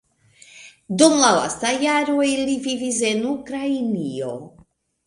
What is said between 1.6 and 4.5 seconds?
jaroj li vivis en Ukrainio.